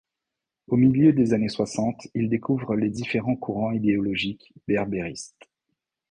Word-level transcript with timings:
Au 0.65 0.77
milieu 0.77 1.13
des 1.13 1.31
années 1.33 1.47
soixante, 1.47 2.07
il 2.15 2.27
découvre 2.27 2.73
les 2.75 2.89
différents 2.89 3.35
courants 3.35 3.71
idéologiques, 3.71 4.51
berbéristes. 4.67 5.37